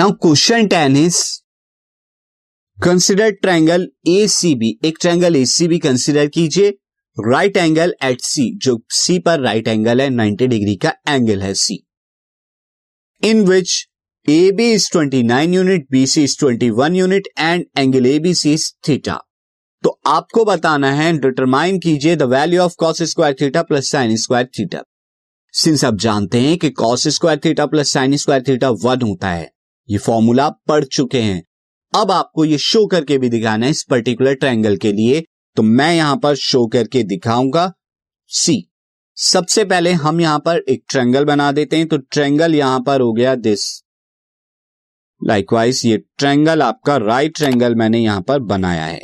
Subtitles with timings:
[0.00, 1.16] Now question ten is
[2.78, 6.70] consider triangle A C B एक triangle A C B consider कीजिए।
[7.16, 11.42] Right angle at C जो C पर right right angle है 90 degree का angle
[11.42, 11.78] है C
[13.22, 13.88] in which
[14.26, 18.54] A B is 29 unit B C is 21 unit and angle A B C
[18.54, 19.20] is theta
[19.84, 24.50] तो आपको बताना है डिटरमाइन कीजिए the value of cos square theta plus sine square
[24.58, 24.82] theta
[25.54, 29.59] since आप जानते हैं कि cos square theta plus sine square theta one होता है
[29.90, 31.42] ये फॉर्मूला पढ़ चुके हैं।
[31.92, 35.24] अब आपको ये शो करके भी दिखाना है इस पर्टिकुलर ट्रायंगल के लिए।
[35.56, 37.72] तो मैं यहाँ पर शो करके दिखाऊँगा।
[38.30, 38.66] सी
[39.16, 43.12] सबसे पहले हम यहाँ पर एक ट्रायंगल बना देते हैं। तो ट्रायंगल यहाँ पर हो
[43.12, 43.64] गया दिस
[45.20, 49.00] लाइकवाइज ये ट्रायंगल आपका राइट ट्रायंगल मैंने यहाँ पर बनाया है।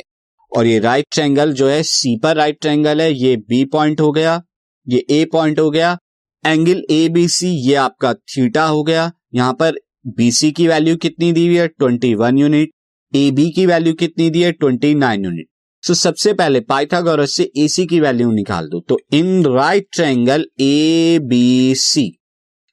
[0.51, 4.11] और ये राइट ट्रायंगल जो है सी पर राइट ट्रायंगल है। ये बी पॉइंट हो
[4.11, 4.41] गया,
[4.87, 5.97] ये ए पॉइंट हो गया।
[6.43, 11.31] एंगल ए बी सी ये आपका थीटा हो गया। यहाँ पर बीसी की वैल्यू कितनी
[11.33, 11.67] दी हुई है?
[11.67, 12.69] Twenty one unit
[13.13, 14.51] A B की वैल्यू कितनी दी है?
[14.51, 15.47] ट्वेंटी नाइन यूनिट
[15.83, 20.45] सो सबसे पहले पाइथागोरस से ए सी की वैल्यू निकाल दो। तो in right triangle
[20.61, 22.11] A B C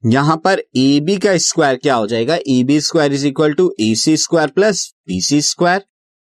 [0.02, 2.36] यहाँ पर ए बी का स्क्वायर क्या हो जाएगा?
[2.36, 5.84] A B square is equal to A C square plus B C square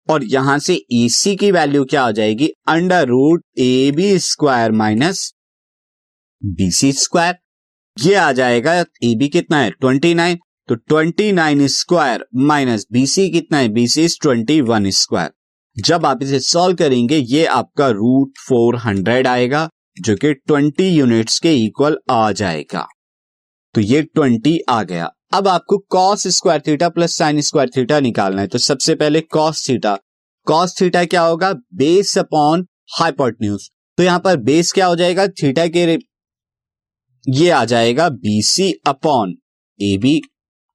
[0.08, 2.48] और यहाँ से ए सी की वैल्यू क्या हो जाएगी?
[2.68, 5.32] Under root A B square minus
[6.42, 7.38] B C square
[7.96, 9.70] ये आ जाएगा ए बी कितना है?
[9.70, 10.38] ट्वेंटी नाइन
[10.68, 13.68] तो twenty nine square minus BC कितना है?
[13.68, 15.30] बीसी ट्वेंटी वन स्क्वायर
[15.76, 19.68] जब आप इसे सॉल्व करेंगे, ये आपका रूट फोर हंड्रेड आएगा,
[20.00, 22.86] जो कि ट्वेंटी यूनिट्स के इक्वल आ जाएगा।
[23.74, 28.40] तो ये ट्वेंटी आ गया। अब आपको cos square theta plus sine square theta निकालना
[28.40, 29.98] है। तो सबसे पहले कॉस थीटा
[30.46, 31.52] कॉस थीटा क्या होगा?
[31.52, 32.66] बेस अपॉन
[32.98, 35.26] हाइपोटन्यूज तो यहाँ पर बेस क्या हो जाएगा?
[35.28, 35.98] थीटा के
[37.26, 39.34] ये आ जाएगा बीसी अपॉन
[39.80, 40.20] ए बी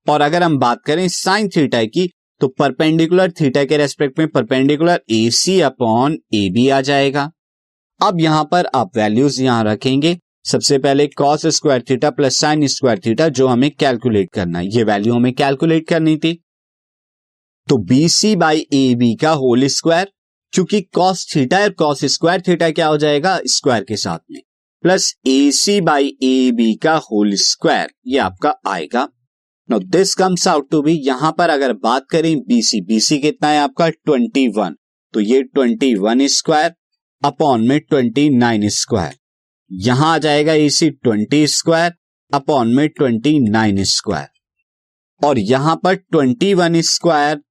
[0.08, 2.10] और अगर हम बात करें साइन थीटा की
[2.42, 7.30] तो परपेंडिकुलर थीटा के रेस्पेक्ट में perpendicular A C upon A B आ जाएगा।
[8.00, 13.00] अब यहाँ पर आप वैल्यूज़ यहाँ रखेंगे। सबसे पहले cos square theta plus sine square
[13.00, 16.34] theta जो हमें कैलकुलेट करना है। ये वैल्यू हमें कैलकुलेट करनी थी।
[17.68, 20.12] तो B C by A B का होल स्क्वायर
[20.54, 23.40] क्योंकि कॉस थीटा और कॉस स्क्वायर थीटा क्या हो जाएगा?
[23.48, 24.42] स्क्वायर के साथ में।
[24.84, 29.08] Plus A C by A B का होल स्क्वायर ये आपका आएगा।
[29.70, 33.60] No this comes out to be यहाँ पर अगर बात करें बीसी बीसी कितना है
[33.60, 33.90] आपका?
[33.90, 34.76] ट्वेंटी वन
[35.14, 36.74] तो ये ट्वेंटी वन स्क्वायर
[37.22, 39.16] अपॉन में ट्वेंटी नाइन स्क्वायर
[39.72, 41.94] यहाँ आ जाएगा एसी ट्वेंटी स्क्वायर
[42.32, 47.42] अपॉन में ट्वेंटी नाइन स्क्वायर और यहाँ पर ट्वेंटी वन स्क्वायर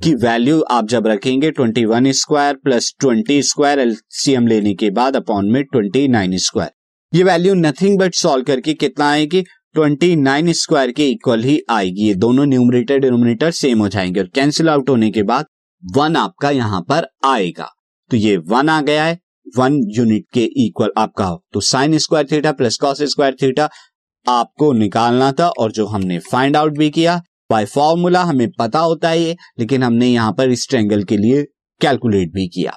[0.00, 5.16] की वैल्यू आप जब रखेंगे twenty one square plus twenty square LCM लेने के बाद
[5.16, 9.44] अपॉन में ट्वेंटी नाइन स्क्वायर ये वैल्यू नथिंग बट सॉल्व करके कितना आएगी?
[9.74, 14.26] ट्वेंटी नाइन स्क्वायर के इक्वल ही आएगी। ये दोनों न्यूमरेटर डिनोमिनेटर सेम हो जाएँगे और
[14.26, 15.46] कैंसिल आउट होने के बाद
[15.82, 17.68] वन आपका यहाँ पर आएगा।
[18.10, 19.18] तो ये वन आ गया है।
[19.58, 23.68] वन यूनिट के इक्वल आपका हो। तो sine square theta plus cos square theta
[24.26, 29.08] आपको निकालना था और जो हमने फाइंड आउट भी किया बाय फॉर्मूला हमें पता होता
[29.08, 31.42] है ये, लेकिन हमने यहाँ पर इस ट्रेंगल के लिए
[31.80, 32.76] कैलकुलेट भी किया।